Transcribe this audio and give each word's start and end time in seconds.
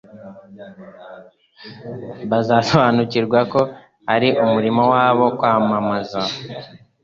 Bazasobanukirwa 2.29 3.39
ko 3.51 3.61
ari 4.13 4.29
umurimo 4.43 4.81
wabo 4.93 5.25
kwamamaza, 5.37 6.21